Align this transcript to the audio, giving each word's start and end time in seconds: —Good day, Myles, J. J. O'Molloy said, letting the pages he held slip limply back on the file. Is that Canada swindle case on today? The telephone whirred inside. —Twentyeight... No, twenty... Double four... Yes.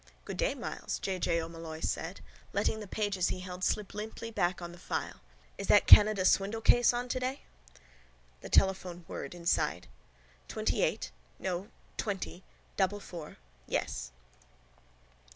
—Good 0.25 0.37
day, 0.37 0.55
Myles, 0.55 0.97
J. 0.97 1.19
J. 1.19 1.39
O'Molloy 1.39 1.79
said, 1.81 2.21
letting 2.53 2.79
the 2.79 2.87
pages 2.87 3.27
he 3.27 3.41
held 3.41 3.63
slip 3.63 3.93
limply 3.93 4.31
back 4.31 4.59
on 4.59 4.71
the 4.71 4.79
file. 4.79 5.21
Is 5.59 5.67
that 5.67 5.85
Canada 5.85 6.25
swindle 6.25 6.59
case 6.59 6.91
on 6.91 7.07
today? 7.07 7.41
The 8.41 8.49
telephone 8.49 9.05
whirred 9.07 9.35
inside. 9.35 9.85
—Twentyeight... 10.47 11.11
No, 11.37 11.67
twenty... 11.97 12.41
Double 12.77 12.99
four... 12.99 13.37
Yes. 13.67 14.11